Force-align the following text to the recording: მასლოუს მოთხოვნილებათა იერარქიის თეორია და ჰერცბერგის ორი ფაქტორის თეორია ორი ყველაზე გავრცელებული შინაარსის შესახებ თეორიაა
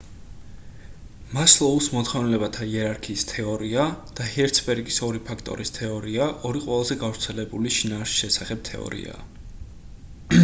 მასლოუს 1.37 1.89
მოთხოვნილებათა 1.95 2.65
იერარქიის 2.69 3.25
თეორია 3.31 3.83
და 4.19 4.25
ჰერცბერგის 4.31 4.97
ორი 5.09 5.21
ფაქტორის 5.27 5.73
თეორია 5.75 6.29
ორი 6.51 6.63
ყველაზე 6.65 6.97
გავრცელებული 7.03 7.75
შინაარსის 7.77 8.23
შესახებ 8.23 8.65
თეორიაა 8.71 9.27